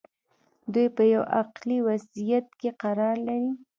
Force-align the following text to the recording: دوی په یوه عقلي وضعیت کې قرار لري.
دوی 0.73 0.87
په 0.95 1.03
یوه 1.13 1.25
عقلي 1.39 1.79
وضعیت 1.87 2.47
کې 2.59 2.69
قرار 2.81 3.15
لري. 3.27 3.51